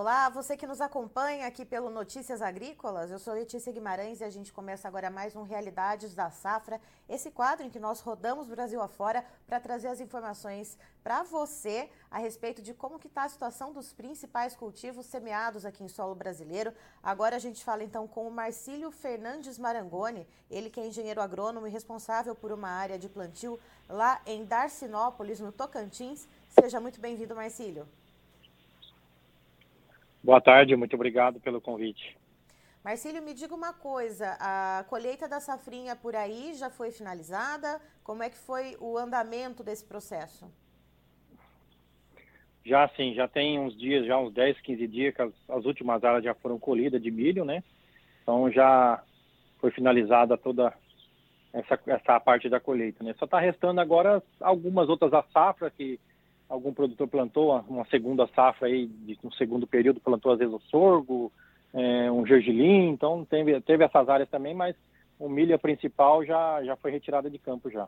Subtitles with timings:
[0.00, 3.10] Olá, você que nos acompanha aqui pelo Notícias Agrícolas.
[3.10, 7.30] Eu sou Letícia Guimarães e a gente começa agora mais um Realidades da Safra, esse
[7.30, 12.62] quadro em que nós rodamos Brasil afora para trazer as informações para você a respeito
[12.62, 16.72] de como que está a situação dos principais cultivos semeados aqui em solo brasileiro.
[17.02, 21.66] Agora a gente fala então com o Marcílio Fernandes Marangoni, ele que é engenheiro agrônomo
[21.66, 26.26] e responsável por uma área de plantio lá em Darcinópolis, no Tocantins.
[26.48, 27.86] Seja muito bem-vindo, Marcílio.
[30.22, 32.16] Boa tarde, muito obrigado pelo convite.
[32.84, 37.80] Marcílio, me diga uma coisa, a colheita da safrinha por aí já foi finalizada?
[38.04, 40.50] Como é que foi o andamento desse processo?
[42.64, 46.04] Já sim, já tem uns dias, já uns 10, 15 dias que as, as últimas
[46.04, 47.62] áreas já foram colhidas de milho, né?
[48.22, 49.02] Então já
[49.58, 50.72] foi finalizada toda
[51.52, 53.14] essa, essa parte da colheita, né?
[53.18, 55.98] Só está restando agora algumas outras safras que
[56.50, 60.60] algum produtor plantou uma segunda safra aí, de um segundo período, plantou às vezes o
[60.68, 61.32] sorgo,
[61.72, 64.74] é, um gergelim, então teve, teve essas áreas também, mas
[65.18, 67.86] o milho principal já, já foi retirada de campo já.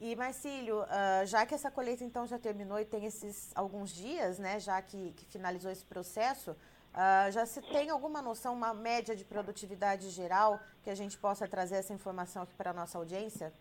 [0.00, 4.38] E Marcílio, uh, já que essa colheita então já terminou e tem esses alguns dias,
[4.38, 9.14] né, já que, que finalizou esse processo, uh, já se tem alguma noção, uma média
[9.14, 13.52] de produtividade geral que a gente possa trazer essa informação aqui para a nossa audiência?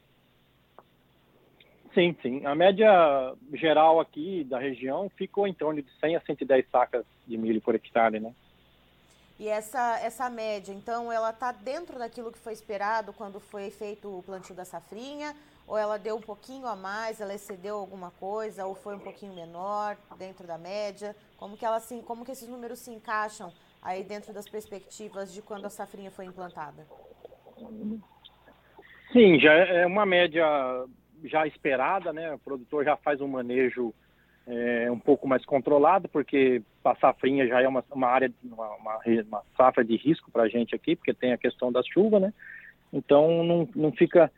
[1.95, 2.45] Sim, sim.
[2.45, 7.37] A média geral aqui da região ficou em torno de 100 a 110 sacas de
[7.37, 8.33] milho por hectare, né?
[9.39, 14.09] E essa, essa média, então, ela está dentro daquilo que foi esperado quando foi feito
[14.09, 15.33] o plantio da safrinha?
[15.67, 19.33] Ou ela deu um pouquinho a mais, ela excedeu alguma coisa, ou foi um pouquinho
[19.33, 21.15] menor dentro da média?
[21.37, 23.51] Como que, ela, assim, como que esses números se encaixam
[23.81, 26.85] aí dentro das perspectivas de quando a safrinha foi implantada?
[29.11, 30.45] Sim, já é uma média
[31.27, 32.33] já esperada, né?
[32.33, 33.93] O produtor já faz um manejo
[34.47, 38.99] é, um pouco mais controlado, porque a safrinha já é uma, uma área, uma, uma,
[39.27, 42.33] uma safra de risco para a gente aqui, porque tem a questão da chuva, né?
[42.93, 44.31] Então não, não fica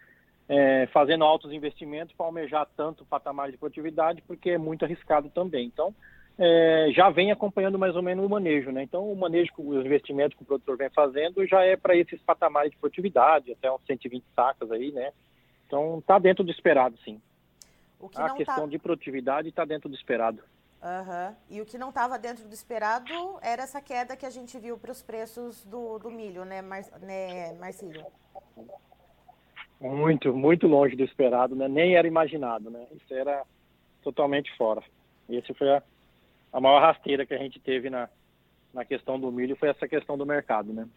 [0.47, 5.65] é, fazendo altos investimentos para almejar tanto patamar de produtividade, porque é muito arriscado também.
[5.65, 5.93] Então
[6.39, 8.83] é, já vem acompanhando mais ou menos o manejo, né?
[8.83, 12.71] Então o manejo, os investimentos que o produtor vem fazendo já é para esses patamares
[12.71, 15.11] de produtividade, até uns 120 sacas aí, né?
[15.67, 17.21] Então, está dentro do esperado, sim.
[18.15, 18.67] a questão tá...
[18.67, 20.41] de produtividade está dentro do esperado.
[20.81, 21.35] Uhum.
[21.49, 23.11] E o que não estava dentro do esperado
[23.41, 26.83] era essa queda que a gente viu para os preços do, do milho, né, Mar...
[27.01, 28.05] né, Marcílio?
[29.81, 31.67] Muito, muito longe do esperado, né?
[31.67, 32.87] Nem era imaginado, né?
[32.91, 33.43] Isso era
[34.01, 34.81] totalmente fora.
[35.29, 35.83] Esse foi a,
[36.53, 38.09] a maior rasteira que a gente teve na,
[38.73, 40.87] na questão do milho, foi essa questão do mercado, né?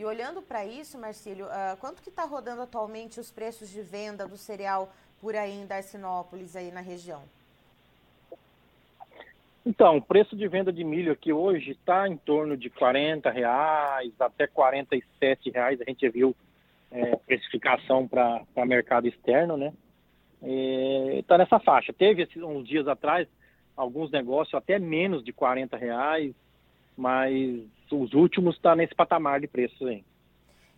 [0.00, 4.26] E olhando para isso, Marcílio, uh, quanto que está rodando atualmente os preços de venda
[4.26, 4.90] do cereal
[5.20, 7.20] por aí em Darcinópolis, aí na região?
[9.66, 14.10] Então, o preço de venda de milho aqui hoje está em torno de 40 reais
[14.18, 15.78] até 47 reais.
[15.82, 16.34] A gente viu
[16.90, 19.70] é, precificação para mercado externo, né?
[21.18, 21.92] Está nessa faixa.
[21.92, 23.28] Teve uns dias atrás
[23.76, 26.34] alguns negócios até menos de 40 reais,
[26.96, 27.60] mas
[27.92, 30.04] os últimos está nesse patamar de preços aí.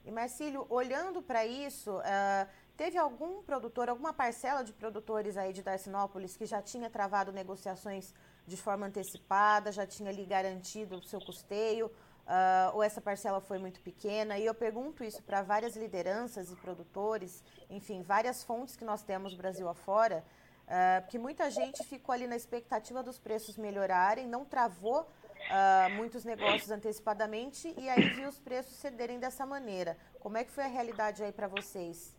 [0.04, 5.62] E Marcílio, olhando para isso, uh, teve algum produtor, alguma parcela de produtores aí de
[5.62, 8.12] Darcinópolis que já tinha travado negociações
[8.46, 13.58] de forma antecipada, já tinha ali garantido o seu custeio, uh, ou essa parcela foi
[13.58, 14.38] muito pequena?
[14.38, 19.34] E eu pergunto isso para várias lideranças e produtores, enfim, várias fontes que nós temos
[19.34, 20.24] Brasil afora,
[20.66, 25.06] uh, porque muita gente ficou ali na expectativa dos preços melhorarem, não travou
[25.52, 29.96] uh, muitos negócios antecipadamente e aí viu os preços cederem dessa maneira.
[30.18, 32.16] Como é que foi a realidade aí para vocês?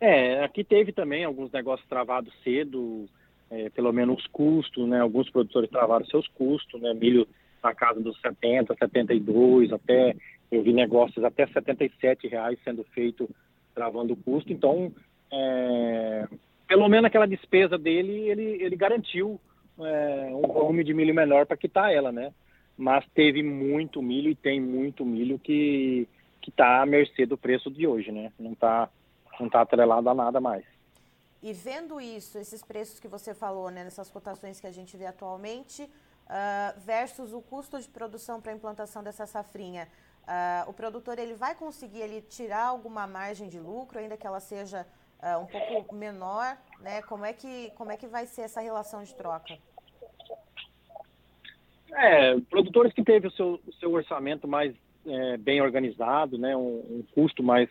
[0.00, 3.08] É, aqui teve também alguns negócios travados cedo,
[3.50, 5.00] é, pelo menos os custos, né?
[5.00, 6.92] Alguns produtores travaram seus custos, né?
[6.92, 7.26] Milho
[7.62, 10.14] na casa dos 70, 72, até
[10.50, 13.28] eu vi negócios até 77 reais sendo feito
[13.74, 14.52] travando o custo.
[14.52, 14.92] Então,
[15.32, 16.28] é,
[16.68, 19.40] pelo menos aquela despesa dele, ele, ele garantiu
[19.80, 22.32] é, um volume de milho menor para quitar ela, né?
[22.76, 26.08] Mas teve muito milho e tem muito milho que
[26.40, 28.30] que está à mercê do preço de hoje, né?
[28.38, 28.90] Não está
[29.40, 30.64] não tá atrelado a nada mais.
[31.42, 35.06] E vendo isso, esses preços que você falou, né, nessas cotações que a gente vê
[35.06, 39.88] atualmente, uh, versus o custo de produção para a implantação dessa safrinha,
[40.22, 44.40] uh, o produtor ele vai conseguir ele tirar alguma margem de lucro, ainda que ela
[44.40, 44.86] seja
[45.24, 47.00] uh, um pouco menor, né?
[47.02, 49.56] Como é que como é que vai ser essa relação de troca?
[51.96, 54.74] É, produtores que teve o seu, o seu orçamento mais
[55.06, 56.56] é, bem organizado, né?
[56.56, 57.68] Um, um, custo mais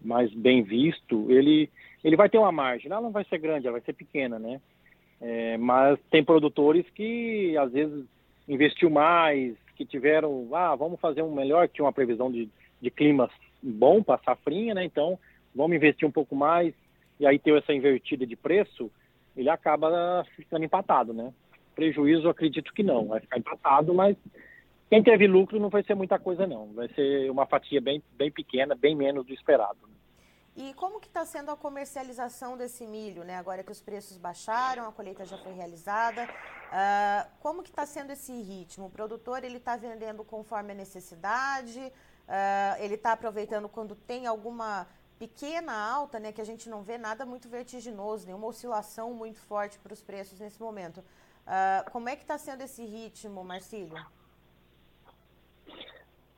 [0.00, 1.70] mais bem visto, ele
[2.02, 2.90] ele vai ter uma margem.
[2.90, 4.60] Ela não vai ser grande, ela vai ser pequena, né?
[5.20, 8.04] É, mas tem produtores que às vezes
[8.48, 12.48] investiu mais, que tiveram, ah, vamos fazer um melhor, tinha uma previsão de,
[12.80, 13.28] de clima
[13.60, 14.84] bom para safrinha, né?
[14.84, 15.18] Então,
[15.54, 16.74] vamos investir um pouco mais,
[17.18, 18.90] e aí ter essa invertida de preço,
[19.36, 21.32] ele acaba ficando empatado, né?
[21.74, 24.16] Prejuízo, acredito que não, vai ficar empatado, mas
[24.90, 28.30] quem teve lucro não vai ser muita coisa não, vai ser uma fatia bem, bem
[28.30, 29.78] pequena, bem menos do esperado.
[29.82, 29.94] Né?
[30.56, 33.36] E como que está sendo a comercialização desse milho, né?
[33.36, 38.10] Agora que os preços baixaram, a colheita já foi realizada, uh, como que está sendo
[38.10, 38.86] esse ritmo?
[38.86, 41.78] O produtor ele está vendendo conforme a necessidade?
[41.78, 46.32] Uh, ele está aproveitando quando tem alguma pequena alta, né?
[46.32, 50.38] Que a gente não vê nada muito vertiginoso, nenhuma oscilação muito forte para os preços
[50.38, 50.98] nesse momento.
[50.98, 53.96] Uh, como é que está sendo esse ritmo, Marcílio?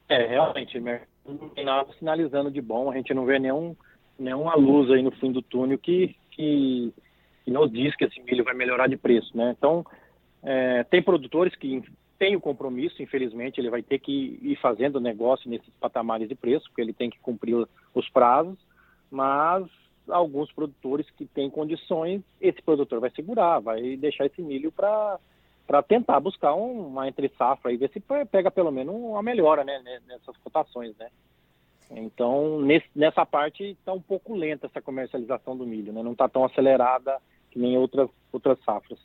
[0.09, 0.81] É, realmente,
[1.25, 3.77] não tem nada sinalizando de bom, a gente não vê nenhum
[4.19, 6.93] nenhuma luz aí no fim do túnel que, que,
[7.45, 9.55] que nos diz que esse milho vai melhorar de preço, né?
[9.57, 9.85] Então,
[10.43, 11.83] é, tem produtores que
[12.19, 16.67] têm o compromisso, infelizmente, ele vai ter que ir fazendo negócio nesses patamares de preço,
[16.69, 18.59] porque ele tem que cumprir os prazos,
[19.11, 19.67] mas
[20.09, 25.19] alguns produtores que têm condições, esse produtor vai segurar, vai deixar esse milho para
[25.67, 29.81] para tentar buscar uma entre safra e ver se pega pelo menos uma melhora né,
[30.05, 31.09] nessas cotações, né?
[31.93, 36.03] Então, nesse, nessa parte está um pouco lenta essa comercialização do milho, né?
[36.03, 37.21] não está tão acelerada
[37.53, 38.99] que nem outras, outras safras.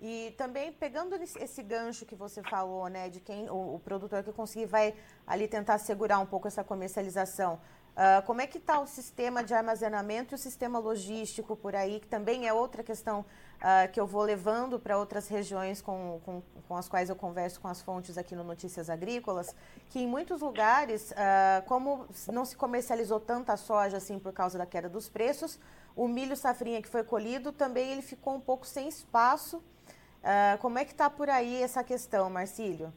[0.00, 4.32] E também pegando esse gancho que você falou, né, de quem o, o produtor que
[4.32, 7.60] conseguir vai ali tentar segurar um pouco essa comercialização.
[7.92, 12.00] Uh, como é que está o sistema de armazenamento e o sistema logístico por aí,
[12.00, 16.42] que também é outra questão uh, que eu vou levando para outras regiões com, com,
[16.66, 19.54] com, as quais eu converso com as fontes aqui no Notícias Agrícolas,
[19.90, 24.64] que em muitos lugares, uh, como não se comercializou tanta soja assim por causa da
[24.64, 25.58] queda dos preços,
[25.94, 29.62] o milho safrinha que foi colhido também ele ficou um pouco sem espaço.
[30.60, 32.90] como é que está por aí essa questão, Marcílio?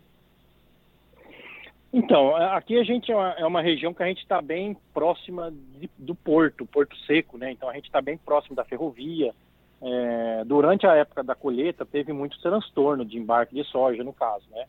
[1.97, 5.49] Então, aqui a gente é uma, é uma região que a gente está bem próxima
[5.79, 7.53] de, do porto, Porto Seco, né?
[7.53, 9.33] Então a gente está bem próximo da ferrovia.
[9.81, 14.43] É, durante a época da colheita teve muito transtorno de embarque de soja, no caso,
[14.51, 14.65] né?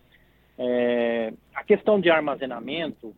[0.56, 3.12] É, a questão de armazenamento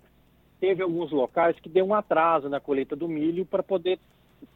[0.59, 3.99] teve alguns locais que deu um atraso na colheita do milho para poder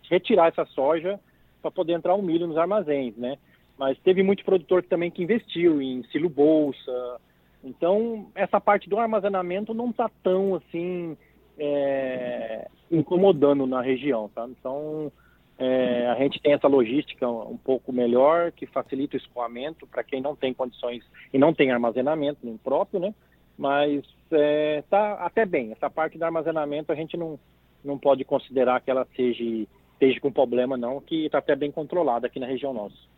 [0.09, 1.21] retirar essa soja
[1.61, 3.37] para poder entrar o milho nos armazéns, né?
[3.79, 7.21] Mas teve muito produtor que também que investiu em silo bolsa,
[7.65, 11.17] então, essa parte do armazenamento não está tão assim
[11.59, 14.47] é, incomodando na região, tá?
[14.49, 15.13] Então,
[15.59, 20.21] é, a gente tem essa logística um pouco melhor, que facilita o escoamento para quem
[20.21, 23.15] não tem condições e não tem armazenamento nem próprio, né?
[23.57, 25.71] Mas é, tá até bem.
[25.73, 27.39] Essa parte do armazenamento a gente não,
[27.85, 29.45] não pode considerar que ela seja,
[29.93, 33.12] esteja com problema, não, que está até bem controlada aqui na região nossa.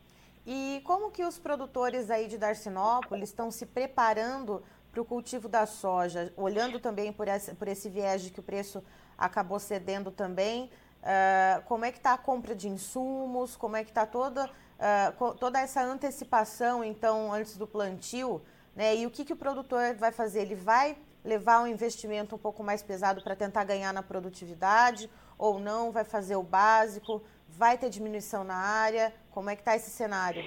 [0.46, 4.62] E como que os produtores aí de Darcinópolis estão se preparando
[4.92, 8.42] para o cultivo da soja, olhando também por esse, por esse viés de que o
[8.42, 8.82] preço
[9.18, 10.70] acabou cedendo também,
[11.02, 15.34] uh, como é que está a compra de insumos, como é que está toda, uh,
[15.34, 18.42] toda essa antecipação, então, antes do plantio,
[18.74, 18.96] né?
[18.96, 20.42] E o que, que o produtor vai fazer?
[20.42, 25.08] Ele vai levar um investimento um pouco mais pesado para tentar ganhar na produtividade
[25.38, 25.90] ou não?
[25.90, 27.22] Vai fazer o básico?
[27.48, 29.12] Vai ter diminuição na área?
[29.34, 30.44] Como é que está esse cenário?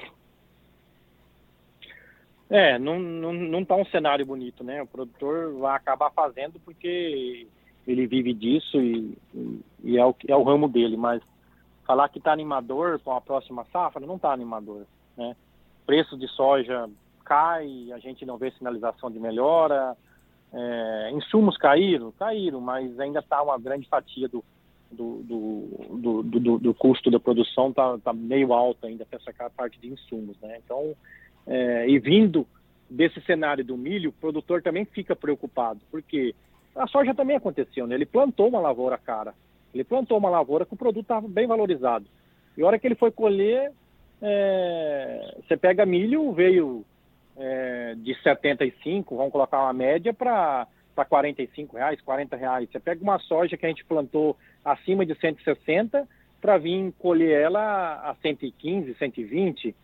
[2.49, 4.81] É, não, não, não tá um cenário bonito, né?
[4.81, 7.45] O produtor vai acabar fazendo porque
[7.85, 9.17] ele vive disso e,
[9.83, 11.21] e é, o, é o ramo dele, mas
[11.85, 14.85] falar que está animador com a próxima safra, não está animador,
[15.17, 15.35] né?
[15.85, 16.89] Preço de soja
[17.25, 19.97] cai, a gente não vê sinalização de melhora,
[20.53, 24.41] é, insumos caíram, caíram, mas ainda está uma grande fatia do,
[24.91, 29.79] do, do, do, do, custo da produção está tá meio alto ainda para essa parte
[29.79, 30.59] de insumos, né?
[30.63, 30.95] Então,
[31.45, 32.47] é, e vindo
[32.89, 36.33] desse cenário do milho, o produtor também fica preocupado, porque
[36.75, 37.95] a soja também aconteceu, né?
[37.95, 39.33] Ele plantou uma lavoura cara,
[39.73, 42.05] ele plantou uma lavoura que o produto estava bem valorizado.
[42.57, 43.71] E a hora que ele foi colher,
[44.21, 46.85] é, você pega milho, veio
[47.35, 50.67] é, de 75, vamos colocar uma média, para
[50.97, 52.67] para 45 reais, 40 reais.
[52.71, 54.35] Você pega uma soja que a gente plantou
[54.65, 56.07] acima de 160
[56.41, 59.75] para vir colher ela a 115, 120.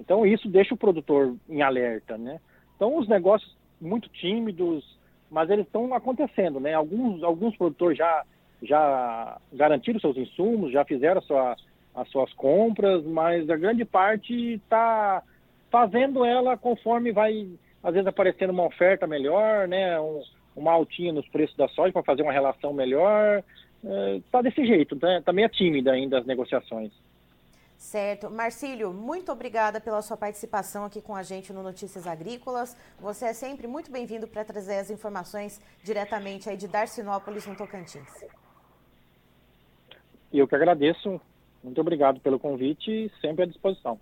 [0.00, 2.40] Então isso deixa o produtor em alerta, né?
[2.74, 4.84] Então os negócios muito tímidos,
[5.30, 6.74] mas eles estão acontecendo, né?
[6.74, 8.24] Alguns alguns produtores já
[8.60, 11.54] já garantiram seus insumos, já fizeram sua,
[11.94, 15.22] as suas compras, mas a grande parte está
[15.70, 17.48] fazendo ela conforme vai
[17.80, 20.00] às vezes aparecendo uma oferta melhor, né?
[20.00, 20.20] Um,
[20.58, 23.42] uma altinha nos preços da soja para fazer uma relação melhor.
[24.16, 26.92] Está é, desse jeito, tá, tá meio tímida ainda as negociações.
[27.76, 28.28] Certo.
[28.28, 32.76] Marcílio, muito obrigada pela sua participação aqui com a gente no Notícias Agrícolas.
[32.98, 38.24] Você é sempre muito bem-vindo para trazer as informações diretamente aí de Darcinópolis, no Tocantins.
[40.32, 41.20] Eu que agradeço.
[41.62, 43.98] Muito obrigado pelo convite e sempre à disposição.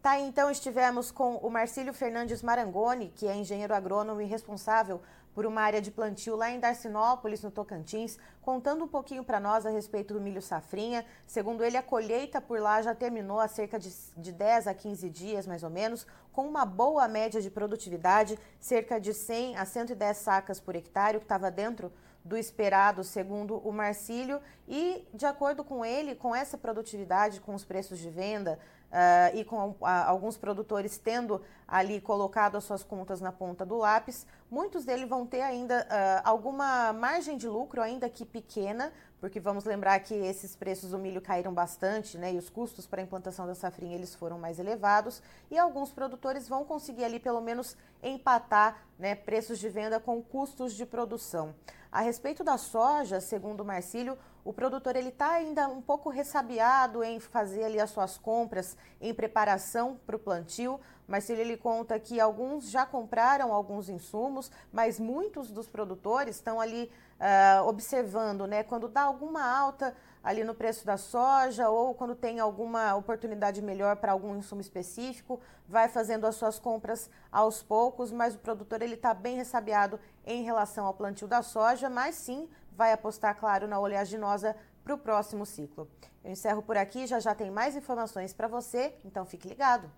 [0.00, 5.02] Tá, então estivemos com o Marcílio Fernandes Marangoni, que é engenheiro agrônomo e responsável
[5.34, 9.66] por uma área de plantio lá em Darcinópolis, no Tocantins, contando um pouquinho para nós
[9.66, 11.04] a respeito do milho safrinha.
[11.26, 15.10] Segundo ele, a colheita por lá já terminou há cerca de, de 10 a 15
[15.10, 20.16] dias, mais ou menos, com uma boa média de produtividade, cerca de 100 a 110
[20.16, 21.92] sacas por hectare, que estava dentro
[22.24, 27.64] do esperado, segundo o Marcílio, e de acordo com ele, com essa produtividade, com os
[27.64, 33.30] preços de venda, Uh, e com alguns produtores tendo ali colocado as suas contas na
[33.30, 38.24] ponta do lápis, muitos deles vão ter ainda uh, alguma margem de lucro, ainda que
[38.24, 38.90] pequena,
[39.20, 43.02] porque vamos lembrar que esses preços do milho caíram bastante, né, e os custos para
[43.02, 47.42] a implantação da safrinha eles foram mais elevados, e alguns produtores vão conseguir ali pelo
[47.42, 51.54] menos empatar né, preços de venda com custos de produção.
[51.90, 57.02] A respeito da soja, segundo o Marcílio, o produtor ele está ainda um pouco ressabiado
[57.02, 60.80] em fazer ali as suas compras em preparação para o plantio.
[61.06, 66.90] Mas ele conta que alguns já compraram alguns insumos, mas muitos dos produtores estão ali
[67.18, 68.62] uh, observando, né?
[68.62, 73.96] Quando dá alguma alta ali no preço da soja ou quando tem alguma oportunidade melhor
[73.96, 78.94] para algum insumo específico, vai fazendo as suas compras aos poucos, mas o produtor ele
[78.94, 83.78] está bem ressabiado em relação ao plantio da soja, mas sim vai apostar, claro, na
[83.80, 85.88] oleaginosa para o próximo ciclo.
[86.24, 89.90] Eu encerro por aqui, já já tem mais informações para você, então fique ligado.